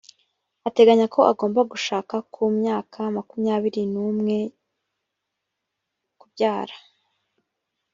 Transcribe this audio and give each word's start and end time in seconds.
ateganya 0.67 1.05
ko 1.13 1.19
agomba 1.31 1.61
gushaka 1.71 2.15
ku 2.33 2.41
myaka 2.59 2.99
makumyabiri 3.15 3.81
n 3.93 3.95
umwe 4.07 4.37
kubyara 6.19 6.75